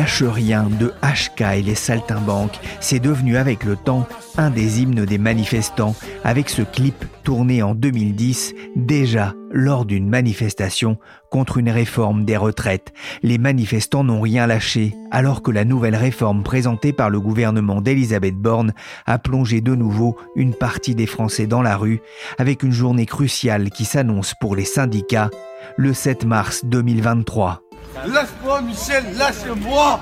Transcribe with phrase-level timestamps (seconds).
[0.00, 5.04] lâche rien de HK et les saltimbanques, c'est devenu avec le temps un des hymnes
[5.04, 10.96] des manifestants, avec ce clip tourné en 2010, déjà lors d'une manifestation
[11.30, 12.94] contre une réforme des retraites.
[13.22, 18.36] Les manifestants n'ont rien lâché, alors que la nouvelle réforme présentée par le gouvernement d'Elisabeth
[18.36, 18.72] Borne
[19.04, 22.00] a plongé de nouveau une partie des Français dans la rue,
[22.38, 25.28] avec une journée cruciale qui s'annonce pour les syndicats
[25.76, 27.69] le 7 mars 2023.
[27.94, 30.00] Lâche-moi, Michel, lâche-moi.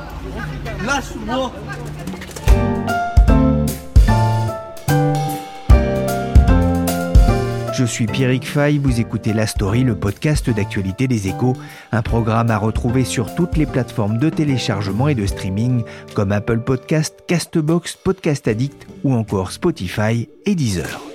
[0.87, 1.53] Lâche-moi.
[7.73, 11.57] Je suis Pierrick Fay, vous écoutez La Story, le podcast d'actualité des échos,
[11.93, 16.59] un programme à retrouver sur toutes les plateformes de téléchargement et de streaming comme Apple
[16.59, 21.08] Podcast, Castbox, Podcast Addict ou encore Spotify et Deezer.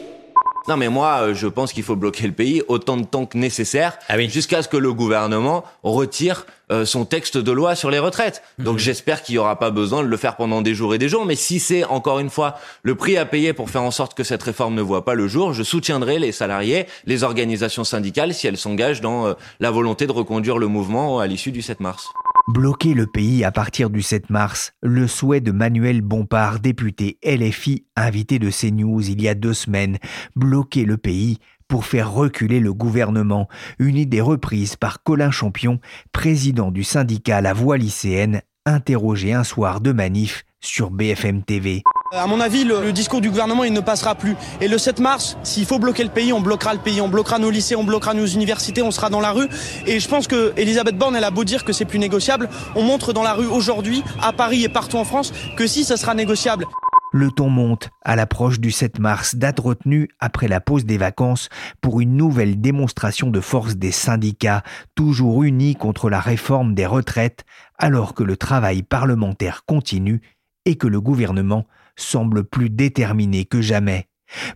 [0.68, 3.38] Non mais moi euh, je pense qu'il faut bloquer le pays autant de temps que
[3.38, 4.30] nécessaire Ah oui.
[4.30, 8.42] jusqu'à ce que le gouvernement retire euh, son texte de loi sur les retraites.
[8.60, 11.10] Donc j'espère qu'il n'y aura pas besoin de le faire pendant des jours et des
[11.10, 14.14] jours mais si c'est encore une fois le prix à payer pour faire en sorte
[14.14, 18.34] que cette réforme ne voit pas le jour, je soutiendrai les salariés, les organisations syndicales
[18.34, 21.82] si elles s'engagent dans euh, la volonté de reconduire le mouvement à l'issue du 7
[21.82, 22.08] mars.
[22.50, 27.86] Bloquer le pays à partir du 7 mars, le souhait de Manuel Bompard, député LFI,
[27.96, 29.98] invité de CNews il y a deux semaines.
[30.36, 31.38] Bloquer le pays
[31.70, 33.48] pour faire reculer le gouvernement,
[33.80, 35.80] une idée reprise par Colin Champion,
[36.12, 41.82] président du syndicat La Voix lycéenne, interrogé un soir de manif sur BFM TV.
[42.16, 44.36] À mon avis, le, le discours du gouvernement, il ne passera plus.
[44.62, 47.40] Et le 7 mars, s'il faut bloquer le pays, on bloquera le pays, on bloquera
[47.40, 49.48] nos lycées, on bloquera nos universités, on sera dans la rue.
[49.88, 52.84] Et je pense que Elisabeth Borne, elle a beau dire que c'est plus négociable, on
[52.84, 56.14] montre dans la rue aujourd'hui, à Paris et partout en France, que si, ça sera
[56.14, 56.68] négociable.
[57.14, 61.50] Le ton monte à l'approche du 7 mars, date retenue après la pause des vacances
[61.82, 64.62] pour une nouvelle démonstration de force des syndicats,
[64.94, 67.44] toujours unis contre la réforme des retraites,
[67.80, 70.22] alors que le travail parlementaire continue
[70.66, 74.08] et que le gouvernement semble plus déterminé que jamais.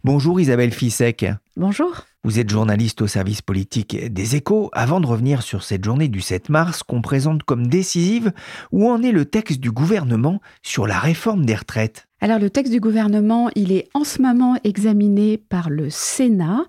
[0.04, 1.26] Bonjour Isabelle Fissek.
[1.56, 2.06] Bonjour.
[2.24, 4.70] Vous êtes journaliste au service politique des échos.
[4.74, 8.34] Avant de revenir sur cette journée du 7 mars qu'on présente comme décisive,
[8.72, 12.08] où en est le texte du gouvernement sur la réforme des retraites?
[12.20, 16.66] Alors le texte du gouvernement, il est en ce moment examiné par le Sénat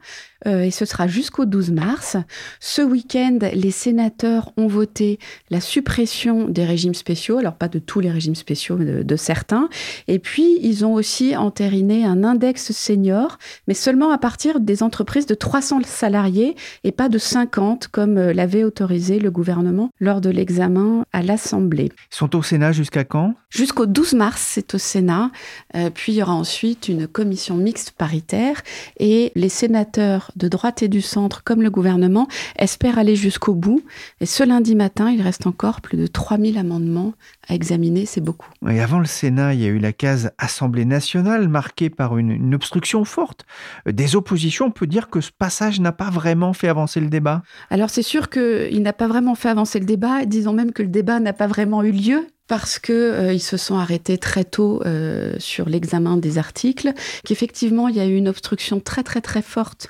[0.47, 2.17] euh, et ce sera jusqu'au 12 mars.
[2.61, 5.19] Ce week-end, les sénateurs ont voté
[5.51, 9.17] la suppression des régimes spéciaux, alors pas de tous les régimes spéciaux, mais de, de
[9.17, 9.69] certains.
[10.07, 15.27] Et puis, ils ont aussi entériné un index senior, mais seulement à partir des entreprises
[15.27, 20.31] de 300 salariés et pas de 50 comme euh, l'avait autorisé le gouvernement lors de
[20.31, 21.91] l'examen à l'Assemblée.
[22.13, 23.35] Ils sont au Sénat jusqu'à quand?
[23.51, 25.31] Jusqu'au 12 mars, c'est au Sénat.
[25.75, 28.63] Euh, puis il y aura ensuite une commission mixte paritaire
[28.99, 33.83] et les sénateurs de droite et du centre, comme le gouvernement, espèrent aller jusqu'au bout.
[34.21, 37.15] Et ce lundi matin, il reste encore plus de 3000 amendements
[37.49, 38.51] à examiner, c'est beaucoup.
[38.69, 42.31] Et avant le Sénat, il y a eu la case Assemblée nationale marquée par une,
[42.31, 43.47] une obstruction forte.
[43.87, 47.09] Euh, Des oppositions, on peut dire que ce passage n'a pas vraiment fait avancer le
[47.09, 47.43] débat.
[47.71, 50.89] Alors c'est sûr qu'il n'a pas vraiment fait avancer le débat, disons même que le
[50.89, 54.83] débat n'a pas vraiment eu lieu parce que euh, ils se sont arrêtés très tôt
[54.85, 56.93] euh, sur l'examen des articles,
[57.25, 59.89] qu'effectivement il y a eu une obstruction très très très forte,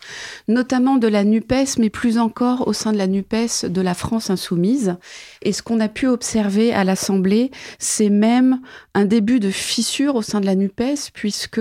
[0.49, 4.29] notamment de la Nupes, mais plus encore au sein de la Nupes de la France
[4.29, 4.97] insoumise.
[5.43, 8.61] Et ce qu'on a pu observer à l'Assemblée, c'est même
[8.95, 10.83] un début de fissure au sein de la Nupes,
[11.15, 11.61] puisque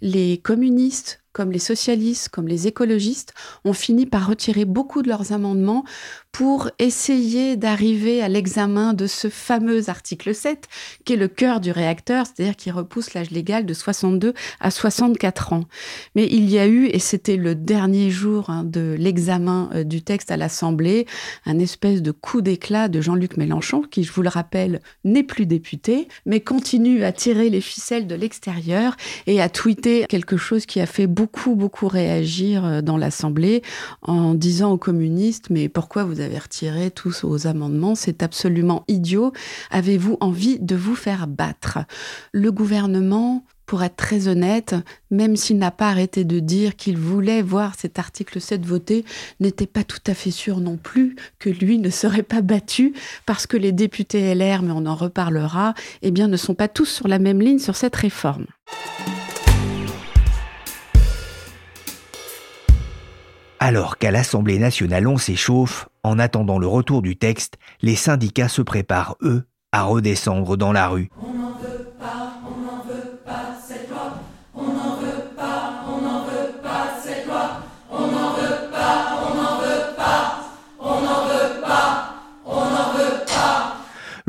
[0.00, 3.32] les communistes comme les socialistes, comme les écologistes,
[3.64, 5.84] ont fini par retirer beaucoup de leurs amendements
[6.32, 10.68] pour essayer d'arriver à l'examen de ce fameux article 7,
[11.04, 15.52] qui est le cœur du réacteur, c'est-à-dire qui repousse l'âge légal de 62 à 64
[15.52, 15.64] ans.
[16.14, 20.02] Mais il y a eu, et c'était le dernier jour hein, de l'examen euh, du
[20.02, 21.06] texte à l'Assemblée,
[21.46, 25.46] un espèce de coup d'éclat de Jean-Luc Mélenchon, qui, je vous le rappelle, n'est plus
[25.46, 28.96] député, mais continue à tirer les ficelles de l'extérieur
[29.26, 33.62] et à tweeter quelque chose qui a fait beaucoup, beaucoup réagir euh, dans l'Assemblée
[34.02, 39.32] en disant aux communistes, mais pourquoi vous avez retiré tous vos amendements C'est absolument idiot.
[39.70, 41.78] Avez-vous envie de vous faire battre?
[42.32, 44.74] Le gouvernement pour être très honnête,
[45.10, 49.04] même s'il n'a pas arrêté de dire qu'il voulait voir cet article 7 voté,
[49.40, 52.94] n'était pas tout à fait sûr non plus que lui ne serait pas battu
[53.26, 56.86] parce que les députés LR, mais on en reparlera, eh bien, ne sont pas tous
[56.86, 58.46] sur la même ligne sur cette réforme.
[63.60, 68.62] Alors qu'à l'Assemblée nationale on s'échauffe, en attendant le retour du texte, les syndicats se
[68.62, 71.10] préparent, eux, à redescendre dans la rue.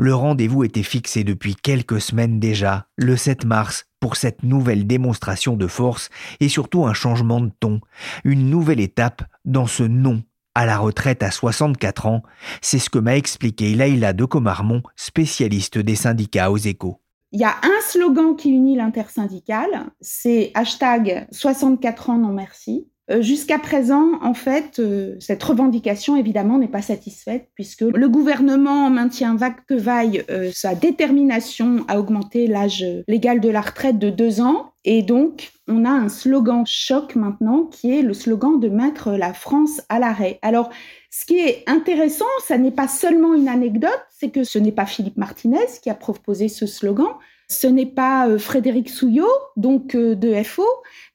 [0.02, 5.58] Le rendez-vous était fixé depuis quelques semaines déjà, le 7 mars, pour cette nouvelle démonstration
[5.58, 6.08] de force
[6.40, 7.82] et surtout un changement de ton,
[8.24, 10.22] une nouvelle étape dans ce non
[10.54, 12.22] à la retraite à 64 ans.
[12.62, 17.02] C'est ce que m'a expliqué Laïla de Comarmont, spécialiste des syndicats aux échos.
[17.32, 22.88] Il y a un slogan qui unit l'intersyndicale, c'est hashtag 64 ans non merci.
[23.10, 28.88] Euh, jusqu'à présent, en fait, euh, cette revendication, évidemment, n'est pas satisfaite puisque le gouvernement
[28.88, 34.10] maintient vague que vaille euh, sa détermination à augmenter l'âge légal de la retraite de
[34.10, 34.72] deux ans.
[34.84, 39.32] Et donc, on a un slogan choc maintenant qui est le slogan de mettre la
[39.32, 40.38] France à l'arrêt.
[40.42, 40.70] Alors,
[41.10, 44.86] ce qui est intéressant, ça n'est pas seulement une anecdote, c'est que ce n'est pas
[44.86, 47.08] Philippe Martinez qui a proposé ce slogan,
[47.48, 50.64] ce n'est pas Frédéric Souillot, donc de FO,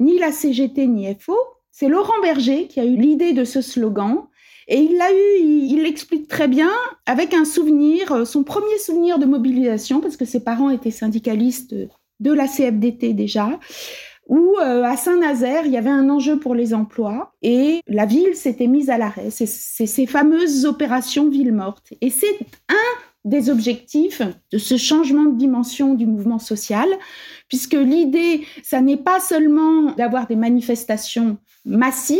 [0.02, 1.38] ni la CGT ni FO,
[1.78, 4.28] c'est Laurent Berger qui a eu l'idée de ce slogan.
[4.70, 6.72] Et il l'a eu, il l'explique très bien,
[7.06, 11.76] avec un souvenir, euh, son premier souvenir de mobilisation, parce que ses parents étaient syndicalistes
[12.22, 13.60] de la CFDT déjà,
[14.28, 18.36] où euh, à Saint-Nazaire, il y avait un enjeu pour les emplois et la ville
[18.36, 19.30] s'était mise à l'arrêt.
[19.30, 21.94] C'est ces fameuses opérations ville morte.
[22.00, 22.40] Et c'est
[22.70, 26.88] un des objectifs de ce changement de dimension du mouvement social,
[27.50, 32.20] puisque l'idée, ça n'est pas seulement d'avoir des manifestations massive,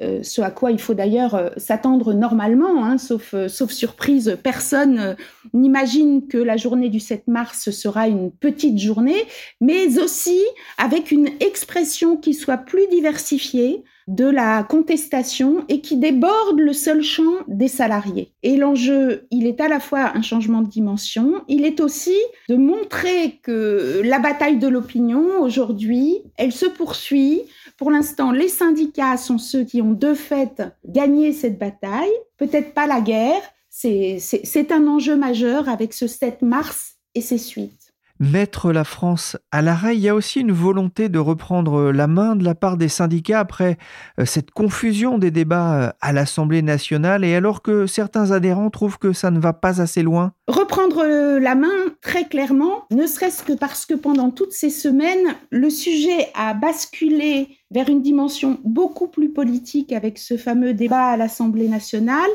[0.00, 4.38] euh, ce à quoi il faut d'ailleurs euh, s'attendre normalement, hein, sauf, euh, sauf surprise,
[4.42, 5.16] personne
[5.52, 9.22] n'imagine que la journée du 7 mars sera une petite journée,
[9.60, 10.40] mais aussi
[10.78, 17.02] avec une expression qui soit plus diversifiée de la contestation et qui déborde le seul
[17.02, 18.32] champ des salariés.
[18.42, 22.16] Et l'enjeu, il est à la fois un changement de dimension, il est aussi
[22.48, 27.42] de montrer que la bataille de l'opinion aujourd'hui, elle se poursuit
[27.76, 32.86] pour l'instant, les syndicats sont ceux qui ont de fait gagné cette bataille, peut-être pas
[32.86, 33.42] la guerre.
[33.68, 37.85] C'est un enjeu majeur avec ce 7 mars et ses suites
[38.20, 39.96] mettre la France à l'arrêt.
[39.96, 43.40] Il y a aussi une volonté de reprendre la main de la part des syndicats
[43.40, 43.76] après
[44.18, 48.98] euh, cette confusion des débats euh, à l'Assemblée nationale et alors que certains adhérents trouvent
[48.98, 50.32] que ça ne va pas assez loin.
[50.48, 55.34] Reprendre euh, la main très clairement, ne serait-ce que parce que pendant toutes ces semaines,
[55.50, 61.16] le sujet a basculé vers une dimension beaucoup plus politique avec ce fameux débat à
[61.16, 62.30] l'Assemblée nationale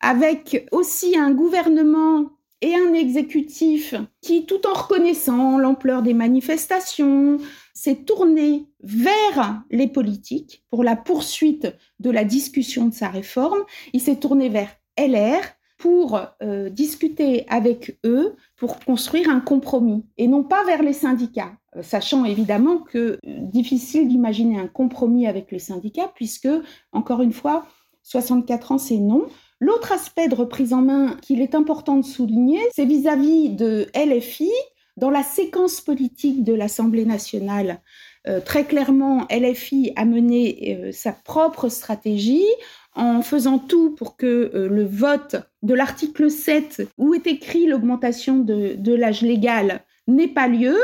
[0.00, 2.30] avec aussi un gouvernement
[2.64, 7.36] et un exécutif qui, tout en reconnaissant l'ampleur des manifestations,
[7.74, 11.68] s'est tourné vers les politiques pour la poursuite
[12.00, 13.64] de la discussion de sa réforme.
[13.92, 15.42] Il s'est tourné vers LR
[15.76, 21.52] pour euh, discuter avec eux, pour construire un compromis, et non pas vers les syndicats,
[21.76, 26.48] euh, sachant évidemment que euh, difficile d'imaginer un compromis avec les syndicats, puisque,
[26.92, 27.66] encore une fois,
[28.04, 29.26] 64 ans, c'est non.
[29.60, 34.50] L'autre aspect de reprise en main qu'il est important de souligner, c'est vis-à-vis de LFI,
[34.96, 37.80] dans la séquence politique de l'Assemblée nationale.
[38.26, 42.46] Euh, très clairement, LFI a mené euh, sa propre stratégie
[42.94, 48.38] en faisant tout pour que euh, le vote de l'article 7, où est écrit l'augmentation
[48.38, 50.76] de, de l'âge légal, n'ait pas lieu.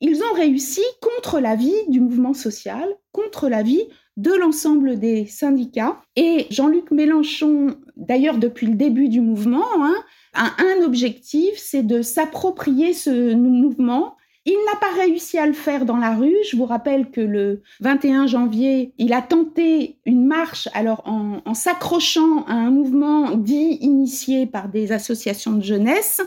[0.00, 3.82] Ils ont réussi contre l'avis du mouvement social, contre l'avis
[4.16, 6.00] de l'ensemble des syndicats.
[6.16, 9.94] Et Jean-Luc Mélenchon, d'ailleurs depuis le début du mouvement, hein,
[10.34, 14.16] a un objectif, c'est de s'approprier ce mouvement.
[14.46, 16.36] Il n'a pas réussi à le faire dans la rue.
[16.50, 21.54] Je vous rappelle que le 21 janvier, il a tenté une marche, alors en, en
[21.54, 26.20] s'accrochant à un mouvement dit initié par des associations de jeunesse.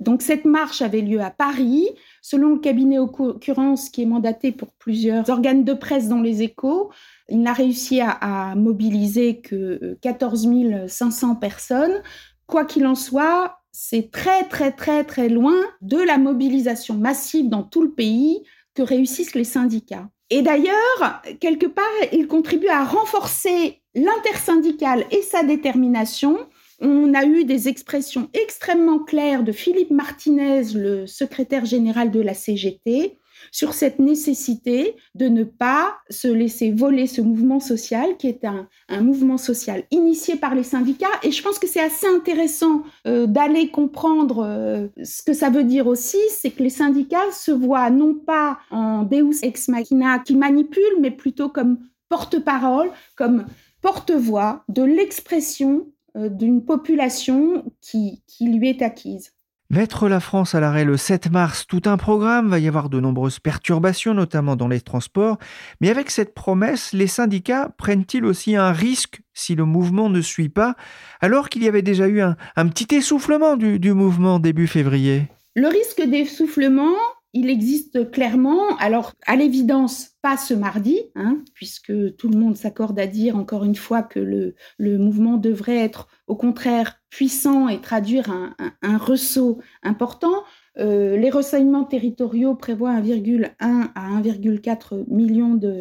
[0.00, 1.86] Donc cette marche avait lieu à Paris.
[2.22, 6.90] Selon le cabinet occurrence qui est mandaté pour plusieurs organes de presse dans les échos,
[7.28, 12.02] il n'a réussi à, mobiliser que 14 euh, 500 personnes.
[12.46, 17.62] Quoi qu'il en soit, c'est très très très très loin de la mobilisation massive dans
[17.62, 18.42] tout le pays
[18.74, 20.08] que réussissent les syndicats.
[20.30, 26.38] Et d'ailleurs, quelque part, il contribue à renforcer l'intersyndicale et sa détermination
[26.80, 32.34] on a eu des expressions extrêmement claires de Philippe Martinez, le secrétaire général de la
[32.34, 33.18] CGT,
[33.50, 38.68] sur cette nécessité de ne pas se laisser voler ce mouvement social qui est un,
[39.00, 41.06] mouvement social initié par les syndicats.
[41.22, 45.64] Et je pense que c'est assez intéressant euh, d'aller comprendre euh, ce que ça veut
[45.64, 50.36] dire aussi, c'est que les syndicats se voient non pas en Deus ex machina qui
[50.36, 53.46] manipule, mais plutôt comme porte-parole, comme
[53.80, 59.32] porte-voix de l'expression d'une population qui, qui lui est acquise.
[59.72, 62.98] Mettre la France à l'arrêt le 7 mars, tout un programme, va y avoir de
[62.98, 65.38] nombreuses perturbations, notamment dans les transports.
[65.80, 70.48] Mais avec cette promesse, les syndicats prennent-ils aussi un risque si le mouvement ne suit
[70.48, 70.74] pas,
[71.20, 72.34] alors qu'il y avait déjà eu un,
[72.66, 75.28] petit essoufflement du, du mouvement début février?
[75.54, 76.96] Le risque d'essoufflement,
[77.32, 82.98] il existe clairement, alors à l'évidence, pas ce mardi, hein, puisque tout le monde s'accorde
[82.98, 87.80] à dire encore une fois que le, le, mouvement devrait être au contraire puissant et
[87.80, 90.42] traduire un, un, ressaut important.
[90.78, 95.80] Euh, les renseignements territoriaux prévoient 1,1 à 1,4 million de,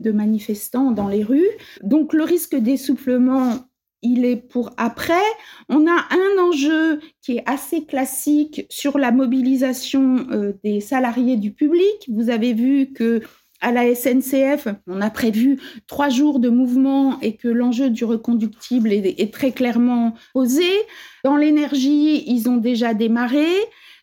[0.00, 1.48] de manifestants dans les rues.
[1.82, 3.54] Donc le risque d'essoufflement
[4.02, 5.14] il est pour après.
[5.68, 11.52] On a un enjeu qui est assez classique sur la mobilisation euh, des salariés du
[11.52, 12.08] public.
[12.08, 13.22] Vous avez vu que
[13.60, 18.90] à la SNCF, on a prévu trois jours de mouvement et que l'enjeu du reconductible
[18.90, 20.64] est, est très clairement posé.
[21.24, 23.46] Dans l'énergie, ils ont déjà démarré.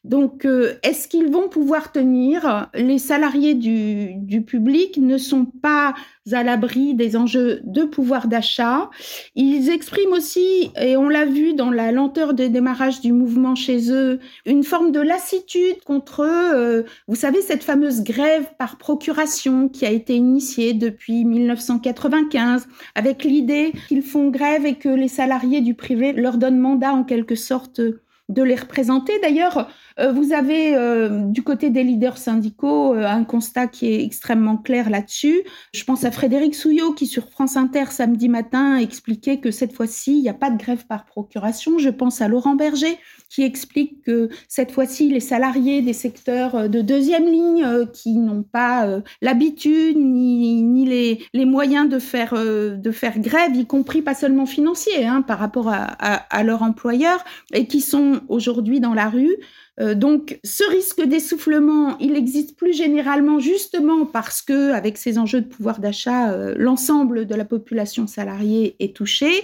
[0.08, 2.70] Donc, euh, est-ce qu'ils vont pouvoir tenir?
[2.74, 5.94] Les salariés du, public ne sont pas
[6.32, 8.90] à l'abri des enjeux de pouvoir d'achat.
[9.36, 13.92] Ils expriment aussi, et on l'a vu dans la lenteur de démarrage du mouvement chez
[13.92, 19.86] eux, une forme de lassitude contre, euh, vous savez, cette fameuse grève par procuration qui
[19.86, 25.74] a été initiée depuis 1995, avec l'idée qu'ils font grève et que les salariés du
[25.74, 27.82] privé leur donnent mandat en quelque sorte
[28.30, 29.14] de les représenter.
[29.22, 29.70] D'ailleurs,
[30.00, 34.58] euh, vous avez euh, du côté des leaders syndicaux euh, un constat qui est extrêmement
[34.58, 35.44] clair là-dessus.
[35.74, 40.18] Je pense à Frédéric Souillot qui sur France Inter samedi matin expliquait que cette fois-ci,
[40.18, 41.80] il n'y a pas de grève par procuration.
[41.80, 42.98] Je pense à Laurent Berger
[43.30, 48.88] qui explique que cette fois-ci, les salariés des secteurs de deuxième ligne qui n'ont pas
[49.22, 54.46] l'habitude ni, ni les, les, moyens de faire, de faire grève, y compris pas seulement
[54.46, 59.10] financiers, hein, par rapport à, à, à leur employeur, et qui sont aujourd'hui dans la
[59.10, 59.36] rue,
[59.80, 65.42] euh, donc, ce risque d'essoufflement, il existe plus généralement justement parce que, avec ces enjeux
[65.42, 69.44] de pouvoir d'achat, euh, l'ensemble de la population salariée est touchée.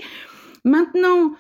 [0.66, 1.34] Maintenant,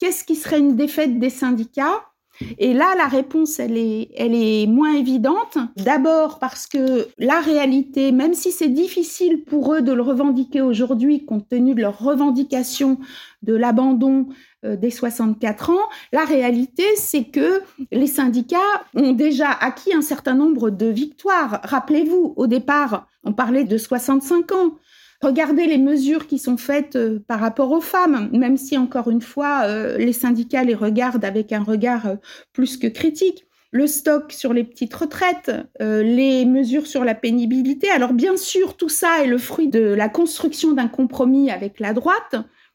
[0.00, 2.09] qu'est-ce qui serait une défaite des syndicats?
[2.58, 5.58] Et là, la réponse, elle est, moins évidente.
[5.76, 11.24] D'abord parce que la réalité, même si c'est difficile pour eux de le revendiquer aujourd'hui,
[11.24, 12.98] compte tenu de leur revendication
[13.42, 14.28] de l'abandon
[14.64, 18.58] euh, des 64 ans, la réalité, c'est que les syndicats
[18.94, 21.60] ont déjà acquis un certain nombre de victoires.
[21.64, 24.76] Rappelez-vous, au départ, on parlait de 65 ans.
[25.22, 29.20] Regardez les mesures qui sont faites euh, par rapport aux femmes, même si encore une
[29.20, 32.16] fois, euh, les syndicats les regardent avec un regard euh,
[32.54, 33.46] plus que critique.
[33.70, 37.88] Le stock sur les petites retraites, les mesures sur la pénibilité.
[37.88, 41.92] Alors bien sûr, tout ça est le fruit de la construction d'un compromis avec la
[41.92, 42.34] droite,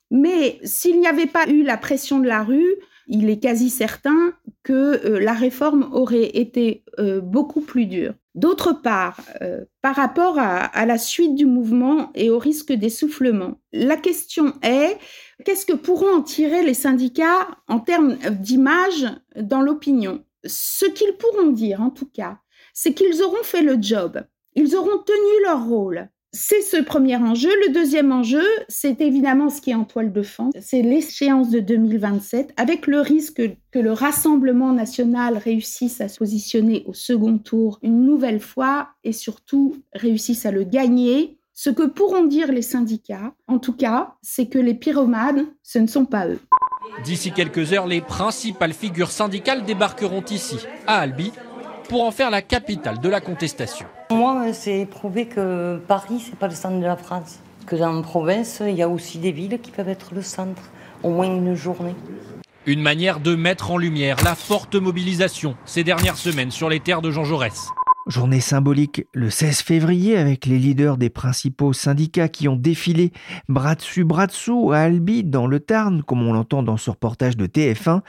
[0.09, 2.75] mais s'il n'y avait pas eu la pression de la rue,
[3.07, 4.31] il est quasi certain
[4.63, 6.85] que la réforme aurait été
[7.21, 8.13] beaucoup plus dure.
[8.35, 13.95] D'autre part, euh, par rapport à, la suite du mouvement et au risque d'essoufflement, la
[13.95, 14.97] question est
[15.45, 20.25] qu'est-ce que pourront en tirer les syndicats en termes d'image dans l'opinion?
[20.45, 22.39] Ce qu'ils pourront dire, en tout cas,
[22.73, 24.21] c'est qu'ils auront fait le job,
[24.53, 27.49] ils auront tenu leur rôle, c'est ce premier enjeu.
[27.67, 31.59] Le deuxième enjeu, c'est évidemment ce qui est en toile de fond, c'est l'échéance de
[31.59, 37.79] 2027, avec le risque que le Rassemblement national réussisse à se positionner au second tour
[37.81, 41.37] une nouvelle fois et surtout réussisse à le gagner.
[41.53, 45.87] Ce que pourront dire les syndicats, en tout cas, c'est que les pyromanes, ce ne
[45.87, 46.39] sont pas eux.
[47.05, 51.31] D'ici quelques heures, les principales figures syndicales débarqueront ici, à Albi,
[51.87, 53.85] pour en faire la capitale de la contestation.
[54.11, 57.39] Moi, c'est prouvé que Paris, c'est pas le centre de la France.
[57.65, 60.61] Que dans la province, il y a aussi des villes qui peuvent être le centre,
[61.01, 61.95] au moins une journée.
[62.67, 67.01] Une manière de mettre en lumière la forte mobilisation ces dernières semaines sur les terres
[67.01, 67.69] de Jean Jaurès.
[68.07, 73.11] Journée symbolique le 16 février avec les leaders des principaux syndicats qui ont défilé
[73.49, 77.35] bras dessus bras dessous à Albi dans le Tarn, comme on l'entend dans ce reportage
[77.35, 78.01] de TF1.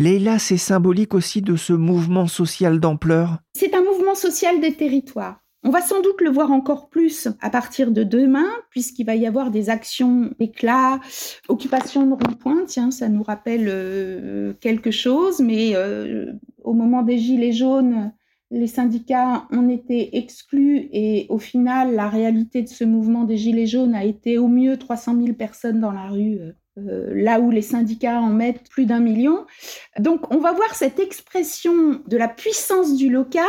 [0.00, 5.43] Leïla, c'est symbolique aussi de ce mouvement social d'ampleur C'est un mouvement social des territoires.
[5.66, 9.26] On va sans doute le voir encore plus à partir de demain, puisqu'il va y
[9.26, 11.00] avoir des actions d'éclat,
[11.48, 12.66] occupation de rond-point.
[12.66, 18.12] Tiens, ça nous rappelle euh, quelque chose, mais euh, au moment des Gilets jaunes,
[18.50, 23.66] Les syndicats ont été exclus et au final, la réalité de ce mouvement des Gilets
[23.66, 26.38] jaunes a été au mieux 300 000 personnes dans la rue
[26.76, 29.46] euh, là où les syndicats en mettent plus d'un million.
[30.00, 33.44] Donc on va voir cette expression de la puissance du local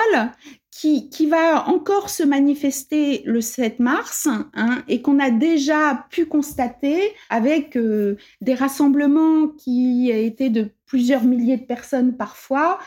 [0.75, 6.25] qui, qui va encore se manifester le 7 mars hein, et qu'on a déjà pu
[6.25, 12.77] constater avec euh, des rassemblements qui étaient de plusieurs milliers de personnes parfois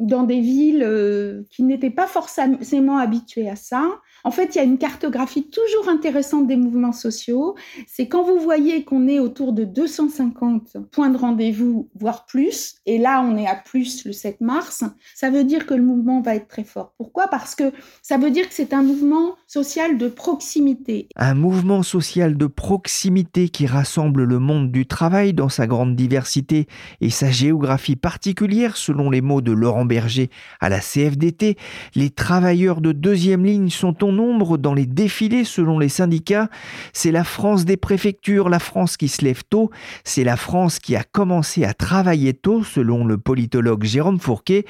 [0.00, 4.00] dans des villes euh, qui n'étaient pas forcément habituées à ça.
[4.26, 7.54] En fait, il y a une cartographie toujours intéressante des mouvements sociaux.
[7.86, 12.98] C'est quand vous voyez qu'on est autour de 250 points de rendez-vous, voire plus, et
[12.98, 14.82] là on est à plus le 7 mars,
[15.14, 16.92] ça veut dire que le mouvement va être très fort.
[16.98, 17.28] Pourquoi?
[17.28, 21.08] Parce que ça veut dire que c'est un mouvement social de proximité.
[21.14, 26.66] Un mouvement social de proximité qui rassemble le monde du travail dans sa grande diversité
[27.00, 31.56] et sa géographie particulière, selon les mots de Laurent Berger à la CFDT.
[31.94, 34.15] Les travailleurs de deuxième ligne sont au
[34.58, 36.48] dans les défilés selon les syndicats.
[36.92, 39.70] C'est la France des préfectures, la France qui se lève tôt.
[40.04, 44.64] C'est la France qui a commencé à travailler tôt, selon le politologue Jérôme Fourquet.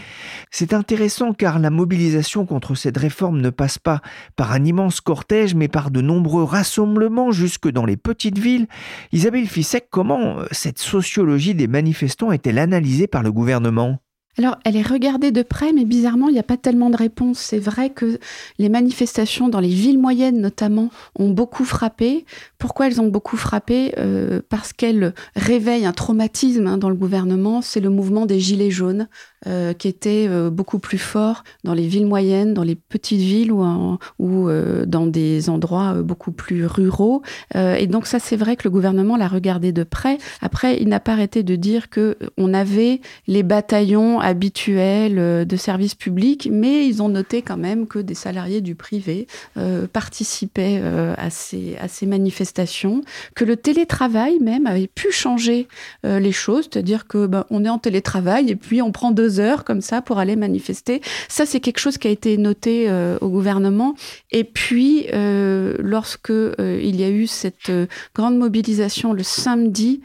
[0.50, 4.00] C'est intéressant car la mobilisation contre cette réforme ne passe pas
[4.36, 8.66] par un immense cortège, mais par de nombreux rassemblements jusque dans les petites villes.
[9.12, 14.00] Isabelle Fissek, comment cette sociologie des manifestants est-elle analysée par le gouvernement?
[14.38, 17.38] Alors, elle est regardée de près, mais bizarrement, il n'y a pas tellement de réponses.
[17.38, 18.18] C'est vrai que
[18.58, 22.26] les manifestations dans les villes moyennes, notamment, ont beaucoup frappé.
[22.58, 23.94] Pourquoi elles ont beaucoup frappé?
[23.96, 27.62] Euh, Parce qu'elles réveillent un traumatisme hein, dans le gouvernement.
[27.62, 29.08] C'est le mouvement des Gilets jaunes,
[29.46, 33.52] euh, qui était euh, beaucoup plus fort dans les villes moyennes, dans les petites villes
[33.52, 34.48] ou,
[34.86, 37.22] dans des endroits beaucoup plus ruraux.
[37.54, 40.18] et donc, ça, c'est vrai que le gouvernement l'a regardé de près.
[40.42, 45.56] Après, il n'a pas arrêté de dire que on avait les bataillons habituels euh, de
[45.56, 50.80] services publics, mais ils ont noté quand même que des salariés du privé euh, participaient
[50.83, 53.02] euh, à, ces, à ces manifestations,
[53.37, 55.69] que le télétravail même avait pu changer
[56.02, 59.65] les choses, c'est-à-dire que ben, on est en télétravail et puis on prend deux heures
[59.65, 61.00] comme ça pour aller manifester.
[61.28, 63.95] Ça, c'est quelque chose qui a été noté au gouvernement.
[64.30, 67.73] Et puis, lorsque il y a eu cette
[68.15, 70.00] grande mobilisation le samedi,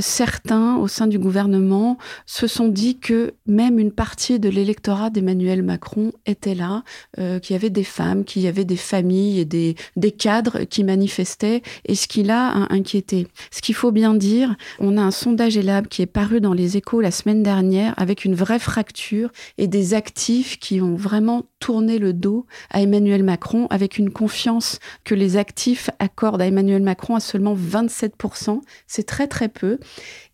[0.00, 3.34] certains au sein du gouvernement se sont dit que
[3.68, 6.82] une partie de l'électorat d'Emmanuel Macron était là,
[7.18, 10.64] euh, qu'il y avait des femmes, qu'il y avait des familles et des, des cadres
[10.64, 13.26] qui manifestaient, et ce qui l'a inquiété.
[13.50, 16.76] Ce qu'il faut bien dire, on a un sondage ELAB qui est paru dans les
[16.76, 21.98] échos la semaine dernière avec une vraie fracture et des actifs qui ont vraiment tourné
[21.98, 27.14] le dos à Emmanuel Macron avec une confiance que les actifs accordent à Emmanuel Macron
[27.14, 28.60] à seulement 27%.
[28.86, 29.78] C'est très très peu.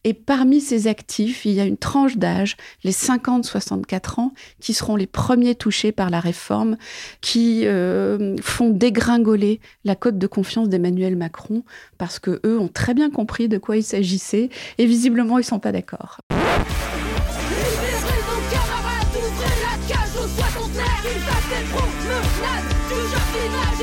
[0.06, 4.94] Et parmi ces actifs, il y a une tranche d'âge, les 50-64 ans, qui seront
[4.94, 6.76] les premiers touchés par la réforme,
[7.20, 11.64] qui euh, font dégringoler la cote de confiance d'Emmanuel Macron,
[11.98, 15.58] parce que eux ont très bien compris de quoi il s'agissait, et visiblement ils sont
[15.58, 16.20] pas d'accord.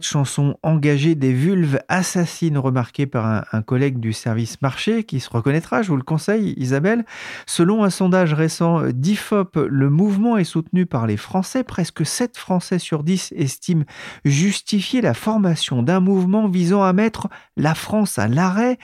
[0.00, 5.82] chanson engagée des vulves assassines, remarquée par un, collègue du service marché qui se reconnaîtra,
[5.82, 7.04] je vous le conseille, Isabelle.
[7.46, 11.64] Selon un sondage récent d'IFOP, le mouvement est soutenu par les Français.
[11.64, 13.84] Presque 7 Français sur 10 estiment
[14.24, 18.78] justifier la formation d'un mouvement visant à mettre la France à l'arrêt.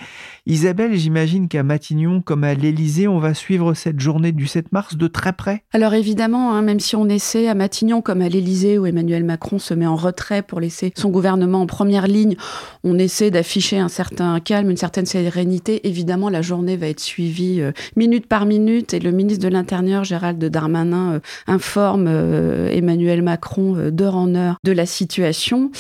[0.47, 4.97] Isabelle, j'imagine qu'à Matignon, comme à l'Élysée, on va suivre cette journée du 7 mars
[4.97, 5.65] de très près.
[5.73, 9.59] Alors évidemment, hein, même si on essaie à Matignon, comme à l'Élysée, où Emmanuel Macron
[9.59, 12.37] se met en retrait pour laisser son gouvernement en première ligne.
[12.85, 15.87] On essaie d'afficher un certain calme, une certaine sérénité.
[15.87, 20.05] Évidemment, la journée va être suivie euh, minute par minute et le ministre de l'Intérieur,
[20.05, 25.71] Gérald Darmanin, euh, informe euh, Emmanuel Macron d'heure en heure de la situation.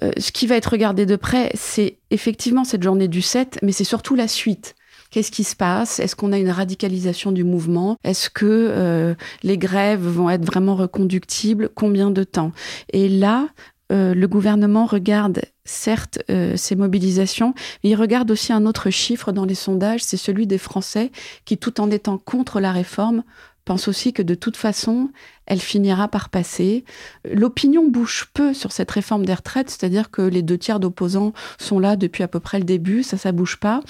[0.00, 3.84] ce qui va être regardé de près, c'est effectivement cette journée du 7, mais c'est
[3.84, 4.74] surtout la suite.
[5.10, 6.00] Qu'est-ce qui se passe?
[6.00, 7.96] Est-ce qu'on a une radicalisation du mouvement?
[8.04, 11.70] Est-ce que les grèves vont être vraiment reconductibles?
[11.74, 12.52] Combien de temps?
[12.92, 13.48] Et là,
[13.92, 19.32] euh, le gouvernement regarde certes euh, ces mobilisations, mais il regarde aussi un autre chiffre
[19.32, 21.12] dans les sondages, c'est celui des Français
[21.44, 23.22] qui, tout en étant contre la réforme,
[23.66, 25.10] pense aussi que de toute façon,
[25.44, 26.84] elle finira par passer.
[27.24, 31.78] L'opinion bouge peu sur cette réforme des retraites, c'est-à-dire que les deux tiers d'opposants sont
[31.78, 33.80] là depuis à peu près le début, ça, ça bouge pas.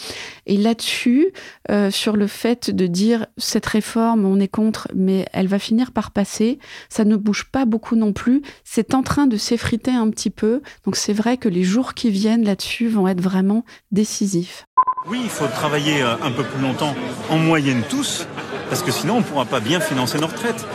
[0.47, 1.31] Et là-dessus,
[1.71, 5.93] euh, sur le fait de dire cette réforme, on est contre, mais elle va finir
[5.93, 6.59] par passer,
[6.89, 8.43] ça ne bouge pas beaucoup non plus.
[8.65, 10.63] C'est en train de s'effriter un petit peu.
[10.85, 14.66] Donc c'est vrai que les jours qui viennent là-dessus vont être vraiment décisifs.
[15.09, 16.93] Oui, il faut travailler euh, un peu plus longtemps,
[17.31, 18.27] en moyenne tous,
[18.69, 20.67] parce que sinon on ne pourra pas bien financer nos retraites.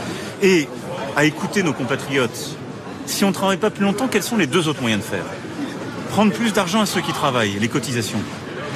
[0.42, 0.70] Et
[1.18, 2.56] à écouter nos compatriotes,
[3.06, 5.26] si on ne travaille pas plus longtemps, quels sont les deux autres moyens de faire?
[6.12, 8.22] Prendre plus d'argent à ceux qui travaillent, les cotisations.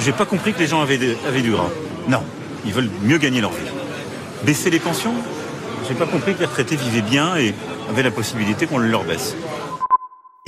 [0.00, 1.70] J'ai pas compris que les gens avaient, du gras.
[2.06, 2.22] Non,
[2.66, 3.70] ils veulent mieux gagner leur vie.
[4.44, 5.14] Baisser les pensions?
[5.88, 7.54] J'ai pas compris que les retraités vivaient bien et
[7.88, 9.34] avaient la possibilité qu'on leur baisse.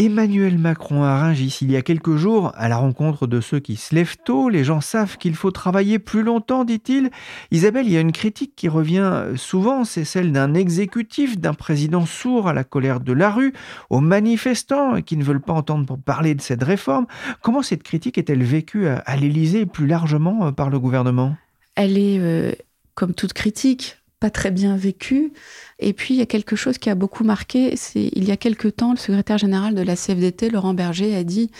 [0.00, 3.74] Emmanuel Macron à Rungis il y a quelques jours, à la rencontre de ceux qui
[3.74, 7.10] se lèvent tôt, les gens savent qu'il faut travailler plus longtemps, dit-il.
[7.50, 12.06] Isabelle, il y a une critique qui revient souvent, c'est celle d'un exécutif, d'un président
[12.06, 13.52] sourd à la colère de la rue,
[13.90, 17.06] aux manifestants qui ne veulent pas entendre parler de cette réforme.
[17.42, 21.36] Comment cette critique est-elle vécue à, l'Élysée plus largement euh, par le gouvernement?
[21.74, 22.52] Elle est, euh,
[22.94, 25.32] comme toute critique, pas très bien vécue.
[25.78, 27.76] Et puis, il y a quelque chose qui a beaucoup marqué.
[27.76, 31.24] C'est il y a quelque temps, le secrétaire général de la CFDT, Laurent Berger, a
[31.24, 31.50] dit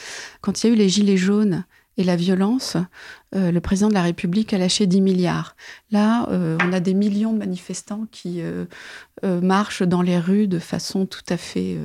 [0.40, 1.64] quand il y a eu les gilets jaunes
[1.96, 2.76] et la violence,
[3.34, 5.54] euh, le président de la République a lâché 10 milliards.
[5.90, 8.64] Là, euh, on a des millions de manifestants qui euh,
[9.22, 11.76] marchent dans les rues de façon tout à fait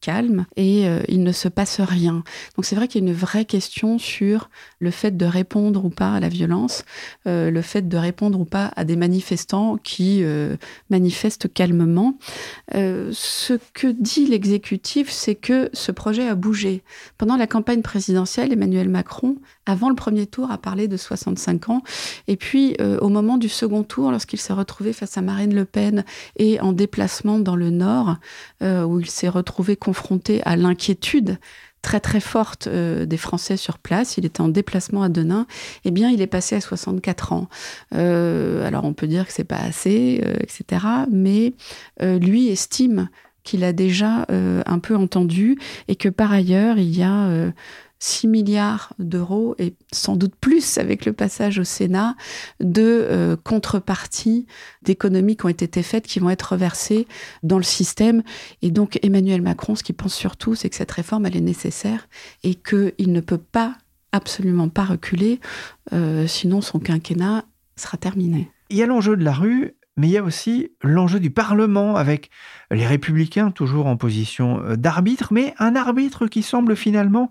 [0.00, 2.24] calme et il ne se passe rien.
[2.56, 4.50] Donc c'est vrai qu'il y a une vraie question sur
[4.80, 6.84] le fait de répondre ou pas à la violence,
[7.24, 10.24] le fait de répondre ou pas à des manifestants qui
[10.90, 12.18] manifestent calmement.
[12.72, 16.82] ce que dit l'exécutif, c'est que ce projet a bougé.
[17.16, 21.82] Pendant la campagne présidentielle, Emmanuel Macron, avant le premier tour, a parlé de 65 ans.
[22.28, 25.64] Et puis, euh, au moment du second tour, lorsqu'il s'est retrouvé face à Marine Le
[25.64, 26.04] Pen
[26.36, 28.16] et en déplacement dans le Nord,
[28.62, 31.38] euh, où il s'est retrouvé confronté à l'inquiétude
[31.80, 34.16] très très forte euh, des Français sur place.
[34.16, 35.46] Il était en déplacement à Denain.
[35.84, 37.48] Eh bien, il est passé à 64 ans.
[37.92, 40.86] alors, on peut dire que c'est pas assez, etc.
[41.10, 41.54] Mais
[42.00, 43.08] lui estime
[43.42, 47.52] qu'il a déjà un peu entendu et que par ailleurs, il y a
[48.02, 52.16] 6 milliards d'euros et sans doute plus avec le passage au Sénat
[52.58, 54.46] de euh, contreparties
[54.82, 57.06] d'économies qui ont été faites, qui vont être reversées
[57.44, 58.24] dans le système.
[58.60, 62.08] Et donc Emmanuel Macron, ce qu'il pense surtout, c'est que cette réforme, elle est nécessaire
[62.42, 63.76] et qu'il ne peut pas,
[64.10, 65.38] absolument pas reculer,
[65.92, 67.44] euh, sinon son quinquennat
[67.76, 68.50] sera terminé.
[68.70, 71.96] Il y a l'enjeu de la rue, mais il y a aussi l'enjeu du Parlement
[71.96, 72.30] avec
[72.70, 77.28] les républicains toujours en position euh, d'arbitre, mais un arbitre qui semble finalement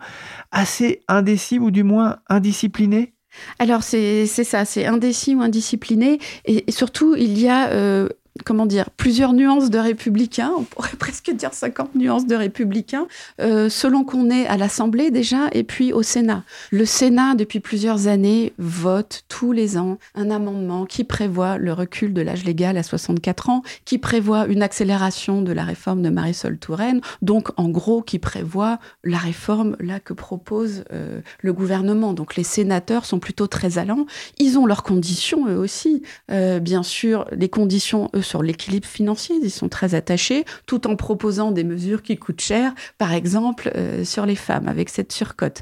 [0.51, 3.13] assez indécis ou du moins indiscipliné.
[3.59, 8.09] Alors c'est ça, c'est indécis ou indiscipliné, et, surtout il y a euh,
[8.45, 13.07] comment dire, plusieurs nuances de républicains, on pourrait presque dire 50 nuances de républicains,
[13.39, 16.43] euh, selon qu'on est à l'Assemblée déjà et puis au Sénat.
[16.71, 22.13] Le Sénat, depuis plusieurs années, vote tous les ans un amendement qui prévoit le recul
[22.13, 26.57] de l'âge légal à 64 ans, qui prévoit une accélération de la réforme de Marisol
[26.57, 32.13] Touraine, donc en gros qui prévoit la réforme là que propose euh, le gouvernement.
[32.13, 34.05] Donc les sénateurs sont plutôt très allants.
[34.37, 36.03] Ils ont leurs conditions eux aussi.
[36.31, 40.95] Euh, bien sûr, les conditions eux sur l'équilibre financier, ils sont très attachés, tout en
[40.95, 45.61] proposant des mesures qui coûtent cher, par exemple euh, sur les femmes, avec cette surcote.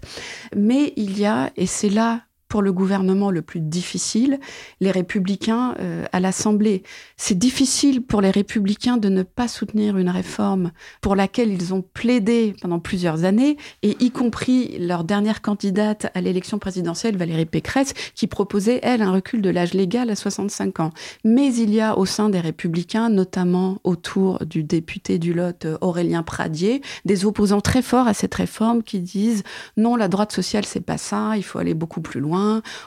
[0.56, 4.40] Mais il y a, et c'est là pour le gouvernement le plus difficile,
[4.82, 6.82] les républicains euh, à l'Assemblée.
[7.16, 11.84] C'est difficile pour les républicains de ne pas soutenir une réforme pour laquelle ils ont
[11.84, 17.94] plaidé pendant plusieurs années, et y compris leur dernière candidate à l'élection présidentielle, Valérie Pécresse,
[18.16, 20.92] qui proposait, elle, un recul de l'âge légal à 65 ans.
[21.24, 26.24] Mais il y a au sein des républicains, notamment autour du député du Lot Aurélien
[26.24, 29.44] Pradier, des opposants très forts à cette réforme qui disent
[29.78, 32.39] non, la droite sociale, c'est pas ça, il faut aller beaucoup plus loin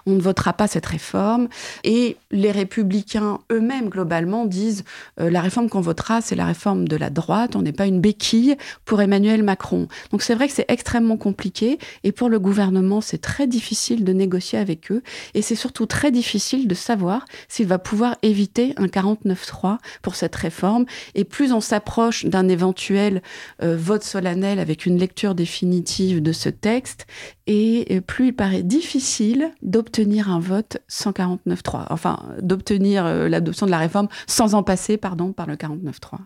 [0.07, 1.49] on ne votera pas cette réforme.
[1.85, 4.85] Et les républicains eux-mêmes, globalement, disent
[5.21, 8.01] euh, la réforme qu'on votera, c'est la réforme de la droite, on n'est pas une
[8.01, 9.89] béquille pour Emmanuel Macron.
[10.11, 14.13] Donc c'est vrai que c'est extrêmement compliqué, et pour le gouvernement, c'est très difficile de
[14.13, 15.03] négocier avec eux,
[15.35, 20.37] et c'est surtout très difficile de savoir s'il va pouvoir éviter un 49-3 pour cette
[20.37, 20.85] réforme.
[21.15, 23.23] Et plus on s'approche d'un éventuel
[23.63, 27.07] euh, vote solennel avec une lecture définitive de ce texte,
[27.47, 33.79] et plus il paraît difficile d'obtenir un vote 149.3, enfin d'obtenir euh, l'adoption de la
[33.79, 36.19] réforme sans en passer pardon, par le 49.3.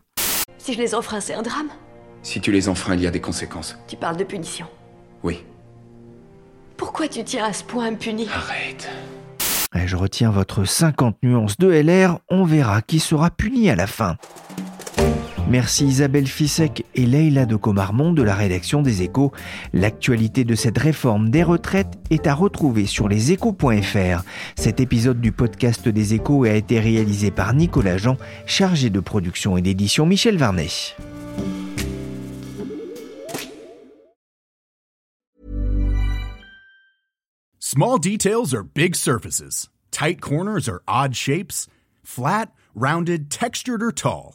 [0.59, 1.69] Si je les enfreins, c'est un drame
[2.23, 3.77] Si tu les enfreins, il y a des conséquences.
[3.87, 4.67] Tu parles de punition
[5.23, 5.45] Oui.
[6.77, 8.29] Pourquoi tu tires à ce point impuni?
[8.35, 8.89] Arrête.
[9.75, 14.17] je retiens votre 50 nuances de LR, on verra qui sera puni à la fin.
[15.49, 19.31] Merci Isabelle Fissek et Leïla de Comarmont de la rédaction des Échos.
[19.73, 24.25] L'actualité de cette réforme des retraites est à retrouver sur leséchos.fr.
[24.57, 29.57] Cet épisode du podcast des Échos a été réalisé par Nicolas Jean, chargé de production
[29.57, 30.97] et d'édition Michel Varnet.
[37.61, 39.69] Small details are big surfaces.
[39.93, 41.69] Tight corners are odd shapes.
[42.03, 44.35] Flat, rounded, textured or tall.